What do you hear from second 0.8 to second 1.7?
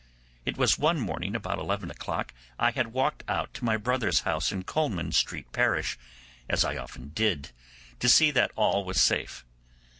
morning about